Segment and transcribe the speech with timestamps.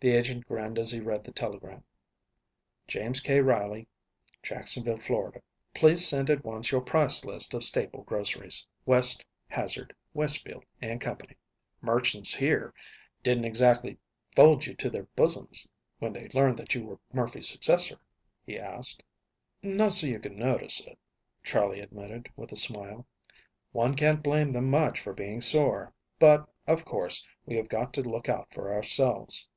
[0.00, 1.84] The agent grinned as he read the telegram:
[2.88, 3.40] "JAMES K.
[3.40, 3.86] RILEY,
[4.42, 5.30] Jacksonville, Fla.
[5.72, 8.66] Please send at once your price list of staple groceries.
[8.84, 11.18] WEST, HAZARD, WESTFIELD & CO."
[11.80, 12.74] "Merchants here
[13.22, 13.96] didn't exactly
[14.34, 15.70] fold you to their bosoms,
[16.00, 17.98] when they learned that you were Murphy's successor?"
[18.44, 19.00] he asked.
[19.62, 20.98] "Not so you could notice it,"
[21.44, 23.06] Charley admitted, with a smile.
[23.70, 28.02] "One can't blame them much for being sore, but, of course, we have got to
[28.02, 29.48] look out for ourselves."